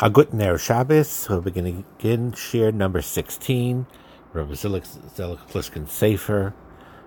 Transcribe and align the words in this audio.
A 0.00 0.08
good 0.08 0.32
Ner 0.32 0.56
Shabbos. 0.58 1.26
We're 1.28 1.40
beginning 1.40 1.84
again, 1.98 2.30
shiur 2.30 2.72
number 2.72 3.02
16, 3.02 3.84
Rabbi 4.32 4.54
Zelig 4.54 4.84
Pliskin 4.84 5.88
Sefer 5.88 6.54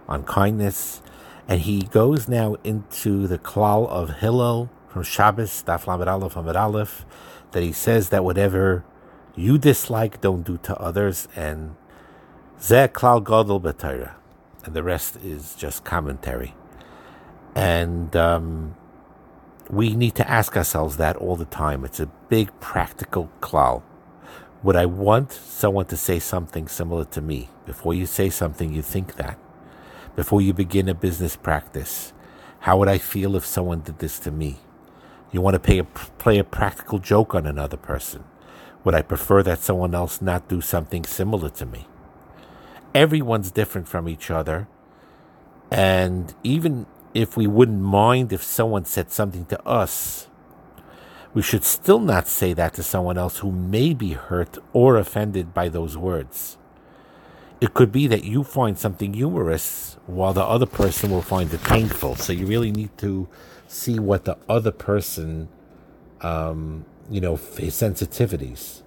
on 0.10 0.26
kindness. 0.26 1.02
And 1.48 1.62
he 1.62 1.84
goes 1.84 2.28
now 2.28 2.58
into 2.66 3.28
the 3.28 3.38
klal 3.40 3.88
of 3.88 4.18
Hillel 4.18 4.70
from 4.90 5.04
Shabbos, 5.04 5.64
Daf 5.66 5.88
Lamed 5.88 6.10
Aleph, 6.10 6.36
Lamed 6.36 6.58
Aleph, 6.58 7.06
that 7.52 7.64
he 7.64 7.72
says 7.72 8.10
that 8.10 8.25
whatever 8.25 8.84
you 9.38 9.58
dislike, 9.58 10.20
don't 10.20 10.42
do 10.44 10.58
to 10.58 10.78
others. 10.78 11.30
And 11.34 11.78
Zeh 12.60 12.89
klal 12.89 13.23
gadol 13.23 13.62
b'Torah. 13.62 14.16
And 14.66 14.73
the 14.73 14.84
rest 14.84 15.16
is 15.23 15.55
just 15.55 15.86
commentary. 15.86 16.55
And 17.55 18.14
um, 18.18 18.76
we 19.72 19.96
need 19.96 20.16
to 20.16 20.30
ask 20.30 20.58
ourselves 20.58 20.98
that 20.98 21.16
all 21.16 21.38
the 21.38 21.46
time. 21.46 21.86
It's 21.86 22.02
a 22.02 22.12
big 22.28 22.52
practical 22.60 23.30
klal. 23.40 23.84
Would 24.64 24.75
I 24.75 24.86
want 24.86 25.32
someone 25.32 25.86
to 25.86 25.98
say 25.98 26.20
something 26.20 26.68
similar 26.68 27.06
to 27.06 27.21
me? 27.21 27.50
Before 27.66 27.93
you 27.93 28.06
say 28.06 28.29
something, 28.29 28.74
you 28.74 28.82
think 28.82 29.15
that. 29.15 29.39
Before 30.15 30.42
you 30.42 30.54
begin 30.54 30.89
a 30.89 30.93
business 30.93 31.38
practice, 31.38 32.12
how 32.59 32.78
would 32.78 32.89
I 32.89 32.98
feel 32.98 33.36
if 33.38 33.45
someone 33.45 33.80
did 33.80 34.00
this 34.00 34.20
to 34.20 34.30
me? 34.30 34.58
You 35.31 35.39
want 35.39 35.64
to 35.64 35.80
a, 35.80 35.84
play 35.86 36.38
a 36.38 36.44
practical 36.44 37.00
joke 37.00 37.34
on 37.34 37.48
another 37.48 37.78
person. 37.78 38.26
Would 38.84 38.94
I 38.94 39.02
prefer 39.02 39.42
that 39.44 39.59
someone 39.59 39.95
else 39.95 40.22
not 40.22 40.50
do 40.50 40.59
something 40.59 41.06
similar 41.06 41.50
to 41.50 41.66
me? 41.66 41.88
Everyone's 42.94 43.52
different 43.52 43.88
from 43.88 44.09
each 44.09 44.30
other. 44.30 44.67
And 45.72 46.34
even 46.44 46.88
if 47.14 47.36
we 47.36 47.47
wouldn't 47.47 47.81
mind 47.81 48.31
if 48.31 48.44
someone 48.44 48.86
said 48.86 49.11
something 49.11 49.45
to 49.45 49.61
us, 49.66 50.28
we 51.34 51.42
should 51.42 51.64
still 51.64 52.00
not 52.00 52.28
say 52.28 52.53
that 52.53 52.73
to 52.73 52.84
someone 52.84 53.17
else 53.17 53.39
who 53.39 53.52
may 53.52 53.94
be 53.94 54.14
hurt 54.14 54.58
or 54.73 54.97
offended 54.97 55.53
by 55.53 55.70
those 55.70 55.97
words. 55.97 56.58
It 57.62 57.73
could 57.73 57.92
be 57.92 58.08
that 58.08 58.23
you 58.23 58.44
find 58.44 58.78
something 58.78 59.14
humorous 59.14 59.98
while 60.08 60.34
the 60.34 60.44
other 60.44 60.66
person 60.66 61.12
will 61.12 61.22
find 61.22 61.54
it 61.54 61.64
painful. 61.64 62.16
So 62.16 62.34
you 62.34 62.48
really 62.48 62.72
need 62.72 62.98
to 62.98 63.30
see 63.67 64.00
what 64.00 64.26
the 64.26 64.38
other 64.50 64.72
person, 64.72 65.48
um, 66.22 66.86
you 67.09 67.22
know, 67.22 67.36
his 67.36 67.76
sensitivities. 67.76 68.82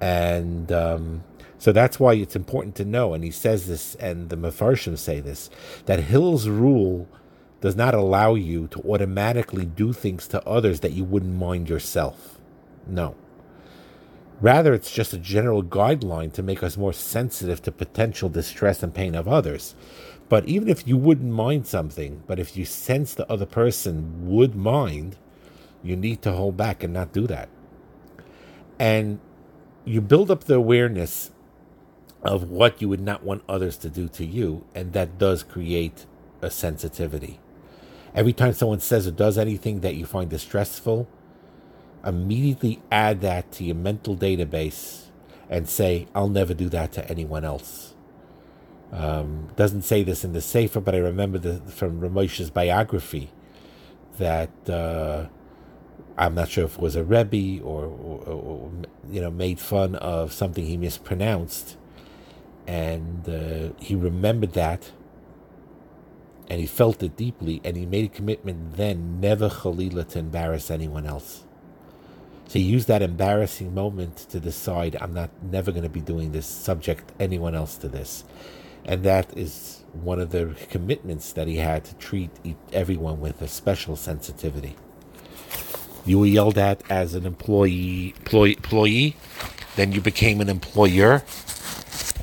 And 0.00 0.70
um, 0.70 1.24
so 1.58 1.72
that's 1.72 1.98
why 1.98 2.14
it's 2.14 2.36
important 2.36 2.74
to 2.76 2.84
know. 2.84 3.14
And 3.14 3.24
he 3.24 3.30
says 3.30 3.66
this, 3.66 3.94
and 3.96 4.28
the 4.28 4.36
Mefarshim 4.36 4.98
say 4.98 5.20
this, 5.20 5.48
that 5.86 6.00
Hill's 6.00 6.48
rule 6.48 7.08
does 7.66 7.74
not 7.74 7.94
allow 7.94 8.34
you 8.34 8.68
to 8.68 8.78
automatically 8.82 9.64
do 9.64 9.92
things 9.92 10.28
to 10.28 10.40
others 10.46 10.78
that 10.78 10.92
you 10.92 11.02
wouldn't 11.02 11.34
mind 11.34 11.68
yourself. 11.68 12.38
No. 12.86 13.16
Rather, 14.40 14.72
it's 14.72 14.92
just 14.92 15.12
a 15.12 15.18
general 15.18 15.64
guideline 15.64 16.32
to 16.34 16.44
make 16.44 16.62
us 16.62 16.76
more 16.76 16.92
sensitive 16.92 17.60
to 17.60 17.72
potential 17.72 18.28
distress 18.28 18.84
and 18.84 18.94
pain 18.94 19.16
of 19.16 19.26
others. 19.26 19.74
But 20.28 20.46
even 20.46 20.68
if 20.68 20.86
you 20.86 20.96
wouldn't 20.96 21.32
mind 21.32 21.66
something, 21.66 22.22
but 22.28 22.38
if 22.38 22.56
you 22.56 22.64
sense 22.64 23.14
the 23.14 23.28
other 23.28 23.46
person 23.46 24.28
would 24.28 24.54
mind, 24.54 25.16
you 25.82 25.96
need 25.96 26.22
to 26.22 26.30
hold 26.30 26.56
back 26.56 26.84
and 26.84 26.94
not 26.94 27.12
do 27.12 27.26
that. 27.26 27.48
And 28.78 29.18
you 29.84 30.00
build 30.00 30.30
up 30.30 30.44
the 30.44 30.54
awareness 30.54 31.32
of 32.22 32.48
what 32.48 32.80
you 32.80 32.88
would 32.88 33.00
not 33.00 33.24
want 33.24 33.42
others 33.48 33.76
to 33.78 33.90
do 33.90 34.08
to 34.10 34.24
you, 34.24 34.64
and 34.72 34.92
that 34.92 35.18
does 35.18 35.42
create 35.42 36.06
a 36.40 36.48
sensitivity. 36.48 37.40
Every 38.16 38.32
time 38.32 38.54
someone 38.54 38.80
says 38.80 39.06
or 39.06 39.10
does 39.10 39.36
anything 39.36 39.80
that 39.80 39.94
you 39.94 40.06
find 40.06 40.30
distressful, 40.30 41.06
immediately 42.02 42.80
add 42.90 43.20
that 43.20 43.52
to 43.52 43.64
your 43.64 43.76
mental 43.76 44.16
database 44.16 45.08
and 45.50 45.68
say, 45.68 46.08
I'll 46.14 46.30
never 46.30 46.54
do 46.54 46.70
that 46.70 46.92
to 46.92 47.06
anyone 47.10 47.44
else. 47.44 47.94
Um, 48.90 49.50
doesn't 49.56 49.82
say 49.82 50.02
this 50.02 50.24
in 50.24 50.32
the 50.32 50.40
Sefer, 50.40 50.80
but 50.80 50.94
I 50.94 50.98
remember 50.98 51.38
the, 51.38 51.58
from 51.70 52.00
Ramosha's 52.00 52.50
biography 52.50 53.30
that 54.16 54.70
uh, 54.70 55.26
I'm 56.16 56.34
not 56.34 56.48
sure 56.48 56.64
if 56.64 56.76
it 56.76 56.80
was 56.80 56.96
a 56.96 57.04
Rebbe 57.04 57.62
or, 57.62 57.84
or, 57.84 58.22
or, 58.26 58.70
you 59.10 59.20
know, 59.20 59.30
made 59.30 59.60
fun 59.60 59.94
of 59.96 60.32
something 60.32 60.64
he 60.64 60.78
mispronounced. 60.78 61.76
And 62.66 63.28
uh, 63.28 63.78
he 63.78 63.94
remembered 63.94 64.54
that 64.54 64.90
and 66.48 66.60
he 66.60 66.66
felt 66.66 67.02
it 67.02 67.16
deeply, 67.16 67.60
and 67.64 67.76
he 67.76 67.86
made 67.86 68.04
a 68.04 68.14
commitment 68.14 68.76
then 68.76 69.20
never 69.20 69.48
Khalila 69.48 70.08
to 70.10 70.18
embarrass 70.18 70.70
anyone 70.70 71.06
else. 71.06 71.44
So 72.48 72.58
he 72.60 72.64
used 72.64 72.86
that 72.88 73.02
embarrassing 73.02 73.74
moment 73.74 74.16
to 74.30 74.38
decide, 74.38 74.96
I'm 75.00 75.12
not 75.12 75.30
never 75.42 75.72
going 75.72 75.82
to 75.82 75.88
be 75.88 76.00
doing 76.00 76.32
this, 76.32 76.46
subject 76.46 77.12
anyone 77.18 77.54
else 77.54 77.76
to 77.78 77.88
this. 77.88 78.24
And 78.84 79.02
that 79.02 79.36
is 79.36 79.82
one 79.92 80.20
of 80.20 80.30
the 80.30 80.54
commitments 80.70 81.32
that 81.32 81.48
he 81.48 81.56
had 81.56 81.84
to 81.86 81.94
treat 81.96 82.30
everyone 82.72 83.20
with 83.20 83.42
a 83.42 83.48
special 83.48 83.96
sensitivity. 83.96 84.76
You 86.04 86.20
were 86.20 86.26
yelled 86.26 86.56
at 86.56 86.88
as 86.88 87.14
an 87.14 87.26
employee, 87.26 88.14
employee, 88.18 88.52
employee 88.52 89.16
then 89.76 89.92
you 89.92 90.00
became 90.00 90.40
an 90.40 90.48
employer. 90.48 91.22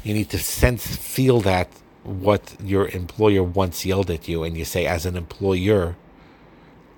You 0.03 0.13
need 0.13 0.29
to 0.31 0.39
sense, 0.39 0.95
feel 0.95 1.39
that 1.41 1.69
what 2.03 2.55
your 2.61 2.87
employer 2.89 3.43
once 3.43 3.85
yelled 3.85 4.11
at 4.11 4.27
you 4.27 4.43
and 4.43 4.57
you 4.57 4.65
say 4.65 4.85
as 4.85 5.05
an 5.05 5.15
employer 5.15 5.95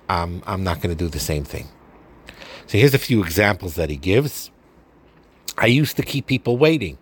um, 0.08 0.42
i'm 0.46 0.64
not 0.64 0.80
going 0.80 0.94
to 0.94 1.04
do 1.04 1.08
the 1.08 1.20
same 1.20 1.44
thing. 1.44 1.68
So 2.66 2.78
here's 2.78 2.94
a 2.94 2.98
few 2.98 3.22
examples 3.22 3.76
that 3.76 3.90
he 3.90 3.96
gives. 3.96 4.50
I 5.56 5.66
used 5.66 5.96
to 5.96 6.02
keep 6.02 6.26
people 6.26 6.56
waiting. 6.56 6.98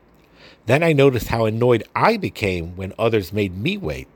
Then 0.66 0.82
i 0.82 0.92
noticed 0.92 1.28
how 1.28 1.46
annoyed 1.46 1.84
i 1.94 2.16
became 2.16 2.76
when 2.76 2.92
others 2.98 3.32
made 3.32 3.56
me 3.56 3.76
wait. 3.76 4.08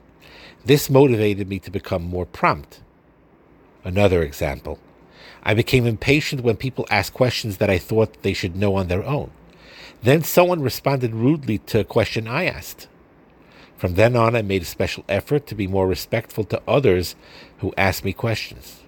This 0.65 0.91
motivated 0.91 1.49
me 1.49 1.59
to 1.61 1.71
become 1.71 2.03
more 2.03 2.27
prompt. 2.27 2.81
Another 3.85 4.23
example. 4.23 4.79
I 5.43 5.55
became 5.55 5.87
impatient 5.87 6.43
when 6.43 6.57
people 6.57 6.87
asked 6.91 7.15
questions 7.15 7.57
that 7.59 7.71
i 7.71 7.79
thought 7.79 8.23
they 8.23 8.35
should 8.35 8.57
know 8.57 8.75
on 8.75 8.89
their 8.89 9.05
own. 9.05 9.31
Then 10.03 10.23
someone 10.23 10.63
responded 10.63 11.15
rudely 11.15 11.59
to 11.59 11.81
a 11.81 11.85
question 11.85 12.29
i 12.29 12.45
asked 12.45 12.89
from 13.79 13.95
then 13.95 14.17
on, 14.17 14.35
I 14.35 14.43
made 14.43 14.63
a 14.63 14.67
special 14.67 15.05
effort 15.09 15.47
to 15.47 15.55
be 15.55 15.69
more 15.69 15.87
respectful 15.87 16.43
to 16.45 16.61
others 16.67 17.15
who 17.59 17.73
asked 17.79 18.05
me 18.05 18.13
questions. 18.13 18.83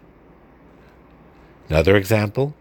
Another 1.69 1.97
example 1.97 2.57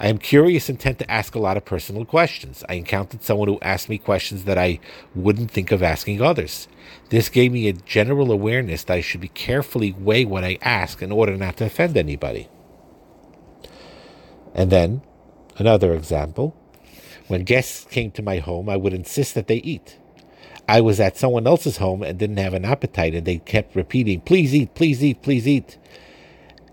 I 0.00 0.06
am 0.06 0.18
curious 0.18 0.68
and 0.68 0.78
tend 0.78 1.00
to 1.00 1.10
ask 1.10 1.34
a 1.34 1.40
lot 1.40 1.56
of 1.56 1.64
personal 1.64 2.04
questions. 2.04 2.64
I 2.68 2.74
encountered 2.74 3.22
someone 3.22 3.48
who 3.48 3.58
asked 3.60 3.88
me 3.88 3.98
questions 3.98 4.44
that 4.44 4.58
I 4.58 4.78
wouldn't 5.14 5.50
think 5.50 5.70
of 5.70 5.82
asking 5.82 6.22
others. 6.22 6.68
This 7.10 7.28
gave 7.28 7.52
me 7.52 7.68
a 7.68 7.72
general 7.72 8.30
awareness 8.30 8.84
that 8.84 8.94
I 8.94 9.00
should 9.00 9.20
be 9.20 9.28
carefully 9.28 9.92
weigh 9.92 10.24
what 10.24 10.44
I 10.44 10.58
ask 10.62 11.02
in 11.02 11.12
order 11.12 11.36
not 11.36 11.56
to 11.58 11.66
offend 11.66 11.96
anybody. 11.96 12.48
And 14.54 14.70
then, 14.70 15.02
another 15.58 15.94
example. 15.94 16.56
When 17.26 17.44
guests 17.44 17.86
came 17.90 18.10
to 18.12 18.22
my 18.22 18.38
home, 18.38 18.68
I 18.68 18.76
would 18.76 18.92
insist 18.92 19.34
that 19.34 19.46
they 19.46 19.56
eat. 19.56 19.98
I 20.72 20.80
was 20.80 21.00
at 21.00 21.18
someone 21.18 21.46
else's 21.46 21.76
home 21.76 22.02
and 22.02 22.18
didn't 22.18 22.38
have 22.38 22.54
an 22.54 22.64
appetite, 22.64 23.14
and 23.14 23.26
they 23.26 23.36
kept 23.36 23.76
repeating, 23.76 24.22
Please 24.22 24.54
eat, 24.54 24.74
please 24.74 25.04
eat, 25.04 25.20
please 25.20 25.46
eat. 25.46 25.76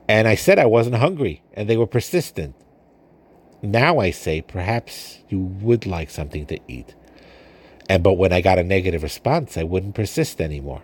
And 0.07 0.25
I 0.25 0.35
said 0.35 0.57
I 0.57 0.67
wasn't 0.67 0.95
hungry, 0.95 1.43
and 1.51 1.69
they 1.69 1.75
were 1.75 1.85
persistent. 1.85 2.55
Now 3.61 3.99
I 3.99 4.11
say, 4.11 4.41
Perhaps 4.41 5.19
you 5.27 5.41
would 5.41 5.85
like 5.85 6.09
something 6.09 6.45
to 6.45 6.57
eat. 6.65 6.95
And 7.89 8.01
but 8.01 8.13
when 8.13 8.31
I 8.31 8.39
got 8.39 8.57
a 8.57 8.63
negative 8.63 9.03
response, 9.03 9.57
I 9.57 9.63
wouldn't 9.63 9.95
persist 9.95 10.39
anymore. 10.39 10.81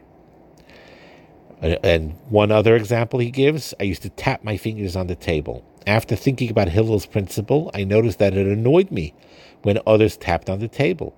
And 1.62 2.20
one 2.28 2.52
other 2.52 2.76
example 2.76 3.20
he 3.22 3.32
gives 3.32 3.74
I 3.80 3.84
used 3.84 4.02
to 4.02 4.10
tap 4.10 4.44
my 4.44 4.58
fingers 4.58 4.98
on 4.98 5.08
the 5.08 5.16
table. 5.16 5.64
After 5.88 6.18
thinking 6.18 6.50
about 6.50 6.68
Hillel's 6.68 7.06
principle, 7.06 7.72
I 7.74 7.86
noticed 7.86 8.20
that 8.20 8.36
it 8.36 8.46
annoyed 8.46 8.92
me 8.92 9.14
when 9.62 9.80
others 9.88 10.18
tapped 10.18 10.50
on 10.50 10.60
the 10.60 10.68
table. 10.68 11.16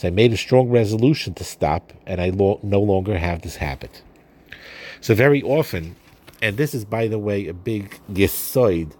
So 0.00 0.08
I 0.08 0.10
made 0.12 0.32
a 0.32 0.36
strong 0.38 0.70
resolution 0.70 1.34
to 1.34 1.44
stop, 1.44 1.92
and 2.06 2.22
I 2.22 2.30
lo- 2.30 2.58
no 2.62 2.80
longer 2.80 3.18
have 3.18 3.42
this 3.42 3.56
habit. 3.56 4.00
So 5.02 5.14
very 5.14 5.42
often, 5.42 5.94
and 6.40 6.56
this 6.56 6.72
is, 6.72 6.86
by 6.86 7.06
the 7.06 7.18
way, 7.18 7.46
a 7.46 7.52
big 7.52 8.00
yisoid 8.10 8.92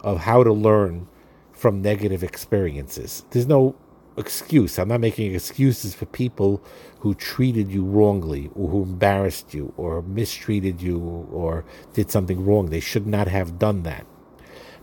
of 0.00 0.20
how 0.20 0.42
to 0.42 0.52
learn 0.54 1.06
from 1.52 1.82
negative 1.82 2.24
experiences. 2.24 3.26
There's 3.28 3.46
no 3.46 3.76
excuse. 4.16 4.78
I'm 4.78 4.88
not 4.88 5.00
making 5.00 5.34
excuses 5.34 5.94
for 5.94 6.06
people 6.06 6.62
who 7.00 7.12
treated 7.12 7.70
you 7.70 7.84
wrongly, 7.84 8.50
or 8.54 8.70
who 8.70 8.84
embarrassed 8.84 9.52
you, 9.52 9.74
or 9.76 10.00
mistreated 10.00 10.80
you, 10.80 10.98
or 11.30 11.66
did 11.92 12.10
something 12.10 12.42
wrong. 12.42 12.70
They 12.70 12.80
should 12.80 13.06
not 13.06 13.28
have 13.28 13.58
done 13.58 13.82
that. 13.82 14.06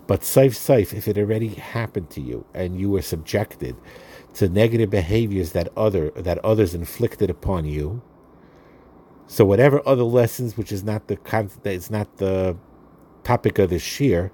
But 0.06 0.23
safe, 0.23 0.56
safe, 0.56 0.94
if 0.94 1.07
it 1.07 1.17
already 1.17 1.47
happened 1.47 2.12
to 2.12 2.21
you 2.21 2.45
and 2.53 2.79
you 2.79 2.91
were 2.91 3.01
subjected 3.01 3.75
to 4.35 4.49
negative 4.49 4.89
behaviors 4.89 5.53
that 5.53 5.69
other 5.77 6.11
that 6.11 6.37
others 6.39 6.75
inflicted 6.75 7.29
upon 7.29 7.65
you. 7.65 8.01
So 9.27 9.43
whatever 9.45 9.81
other 9.87 10.03
lessons, 10.03 10.57
which 10.57 10.71
is 10.71 10.83
not 10.83 11.07
the 11.07 11.17
it's 11.63 11.89
not 11.89 12.17
the 12.17 12.57
topic 13.23 13.57
of 13.59 13.69
this 13.69 13.99
year, 13.99 14.31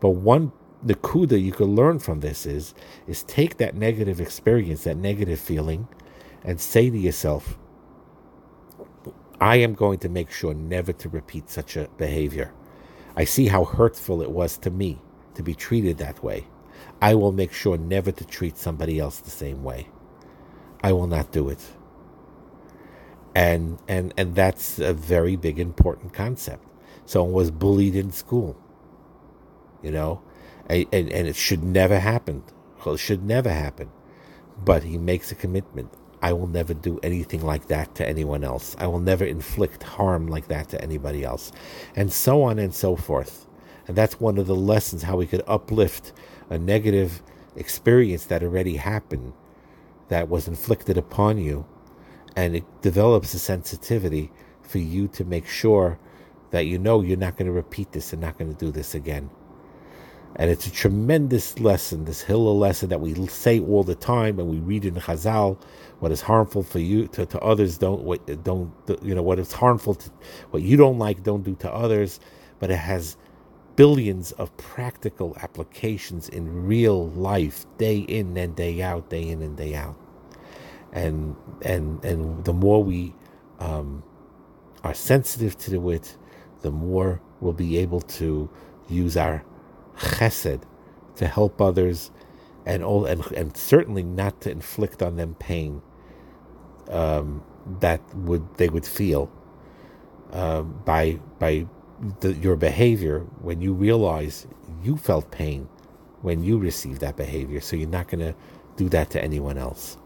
but 0.00 0.10
one 0.10 0.52
the 0.82 0.94
kuda 0.94 1.40
you 1.40 1.52
could 1.52 1.68
learn 1.68 1.98
from 1.98 2.20
this 2.20 2.44
is 2.44 2.74
is 3.06 3.22
take 3.22 3.56
that 3.58 3.76
negative 3.76 4.20
experience, 4.20 4.84
that 4.84 4.96
negative 4.96 5.40
feeling, 5.40 5.88
and 6.44 6.60
say 6.60 6.90
to 6.90 6.98
yourself, 6.98 7.56
I 9.40 9.56
am 9.56 9.74
going 9.74 10.00
to 10.00 10.08
make 10.08 10.30
sure 10.30 10.54
never 10.54 10.92
to 10.94 11.08
repeat 11.08 11.48
such 11.48 11.76
a 11.76 11.88
behavior. 11.96 12.52
I 13.16 13.24
see 13.24 13.46
how 13.46 13.64
hurtful 13.64 14.22
it 14.22 14.30
was 14.30 14.58
to 14.58 14.70
me 14.70 15.00
to 15.34 15.42
be 15.42 15.54
treated 15.54 15.98
that 15.98 16.22
way. 16.22 16.46
I 17.00 17.14
will 17.14 17.32
make 17.32 17.52
sure 17.52 17.76
never 17.76 18.12
to 18.12 18.24
treat 18.24 18.56
somebody 18.56 18.98
else 18.98 19.18
the 19.18 19.30
same 19.30 19.62
way. 19.62 19.88
I 20.82 20.92
will 20.92 21.06
not 21.06 21.32
do 21.32 21.48
it. 21.48 21.60
And 23.34 23.78
and 23.86 24.14
and 24.16 24.34
that's 24.34 24.78
a 24.78 24.94
very 24.94 25.36
big 25.36 25.58
important 25.58 26.14
concept. 26.14 26.64
Someone 27.04 27.32
was 27.32 27.50
bullied 27.50 27.94
in 27.94 28.10
school. 28.12 28.56
You 29.82 29.90
know, 29.92 30.22
and, 30.68 30.86
and, 30.92 31.10
and 31.10 31.28
it 31.28 31.36
should 31.36 31.62
never 31.62 31.98
happen. 31.98 32.42
It 32.84 32.98
should 32.98 33.24
never 33.24 33.50
happen. 33.50 33.90
But 34.64 34.84
he 34.84 34.98
makes 34.98 35.30
a 35.30 35.34
commitment. 35.34 35.92
I 36.22 36.32
will 36.32 36.46
never 36.46 36.74
do 36.74 36.98
anything 37.02 37.44
like 37.44 37.68
that 37.68 37.94
to 37.96 38.08
anyone 38.08 38.42
else. 38.42 38.74
I 38.78 38.86
will 38.86 39.00
never 39.00 39.24
inflict 39.24 39.82
harm 39.82 40.28
like 40.28 40.48
that 40.48 40.70
to 40.70 40.82
anybody 40.82 41.24
else. 41.24 41.52
And 41.94 42.12
so 42.12 42.42
on 42.42 42.58
and 42.58 42.74
so 42.74 42.96
forth. 42.96 43.45
And 43.86 43.96
that's 43.96 44.20
one 44.20 44.38
of 44.38 44.46
the 44.46 44.56
lessons 44.56 45.02
how 45.02 45.16
we 45.16 45.26
could 45.26 45.42
uplift 45.46 46.12
a 46.50 46.58
negative 46.58 47.22
experience 47.54 48.24
that 48.26 48.42
already 48.42 48.76
happened, 48.76 49.32
that 50.08 50.28
was 50.28 50.48
inflicted 50.48 50.98
upon 50.98 51.38
you. 51.38 51.66
And 52.36 52.56
it 52.56 52.64
develops 52.82 53.32
a 53.34 53.38
sensitivity 53.38 54.30
for 54.62 54.78
you 54.78 55.08
to 55.08 55.24
make 55.24 55.46
sure 55.46 55.98
that 56.50 56.66
you 56.66 56.78
know 56.78 57.00
you're 57.00 57.16
not 57.16 57.36
going 57.36 57.46
to 57.46 57.52
repeat 57.52 57.92
this 57.92 58.12
and 58.12 58.22
not 58.22 58.38
going 58.38 58.52
to 58.52 58.58
do 58.58 58.70
this 58.70 58.94
again. 58.94 59.30
And 60.38 60.50
it's 60.50 60.66
a 60.66 60.70
tremendous 60.70 61.58
lesson, 61.60 62.04
this 62.04 62.20
Hillel 62.20 62.58
lesson 62.58 62.90
that 62.90 63.00
we 63.00 63.14
say 63.26 63.58
all 63.58 63.82
the 63.82 63.94
time 63.94 64.38
and 64.38 64.48
we 64.48 64.58
read 64.58 64.84
in 64.84 64.94
Chazal. 64.94 65.58
What 66.00 66.12
is 66.12 66.20
harmful 66.20 66.62
for 66.62 66.78
you 66.78 67.08
to, 67.08 67.24
to 67.24 67.40
others, 67.40 67.78
don't 67.78 68.02
what 68.02 68.44
don't 68.44 68.70
you 69.02 69.14
know 69.14 69.22
what 69.22 69.38
is 69.38 69.50
harmful 69.52 69.94
to 69.94 70.10
what 70.50 70.62
you 70.62 70.76
don't 70.76 70.98
like, 70.98 71.22
don't 71.22 71.42
do 71.42 71.54
to 71.56 71.72
others. 71.72 72.20
But 72.58 72.70
it 72.70 72.76
has 72.76 73.16
billions 73.76 74.32
of 74.32 74.56
practical 74.58 75.36
applications 75.42 76.28
in 76.28 76.66
real 76.66 77.10
life, 77.10 77.66
day 77.78 77.98
in 77.98 78.36
and 78.36 78.56
day 78.56 78.82
out, 78.82 79.10
day 79.10 79.28
in 79.28 79.42
and 79.42 79.56
day 79.56 79.74
out. 79.74 79.96
And 80.92 81.36
and 81.62 82.04
and 82.04 82.44
the 82.44 82.54
more 82.54 82.82
we 82.84 83.14
um, 83.60 84.02
are 84.84 84.94
sensitive 84.94 85.58
to 85.60 85.90
it, 85.90 86.16
the 86.62 86.70
more 86.72 87.20
we'll 87.40 87.52
be 87.52 87.78
able 87.78 88.00
to 88.02 88.50
use 88.88 89.16
our 89.16 89.44
chesed 89.98 90.62
to 91.16 91.26
help 91.28 91.60
others 91.60 92.10
and 92.66 92.84
all 92.84 93.06
and, 93.06 93.24
and 93.32 93.56
certainly 93.56 94.02
not 94.02 94.40
to 94.42 94.50
inflict 94.50 95.02
on 95.02 95.16
them 95.16 95.34
pain 95.38 95.82
um, 96.90 97.42
that 97.80 98.00
would 98.16 98.54
they 98.56 98.68
would 98.68 98.86
feel 98.86 99.30
uh, 100.32 100.62
by 100.62 101.18
by 101.38 101.66
the, 102.20 102.34
your 102.34 102.56
behavior 102.56 103.20
when 103.40 103.60
you 103.60 103.72
realize 103.72 104.46
you 104.82 104.96
felt 104.96 105.30
pain 105.30 105.68
when 106.22 106.42
you 106.42 106.58
received 106.58 107.00
that 107.00 107.16
behavior. 107.16 107.60
So 107.60 107.76
you're 107.76 107.88
not 107.88 108.08
going 108.08 108.20
to 108.20 108.34
do 108.76 108.88
that 108.90 109.10
to 109.10 109.22
anyone 109.22 109.58
else. 109.58 109.96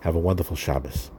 Have 0.00 0.14
a 0.14 0.18
wonderful 0.20 0.56
Shabbos 0.56 1.10